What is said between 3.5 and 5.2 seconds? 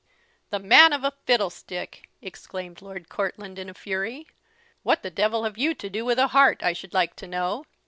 in a fury; "what the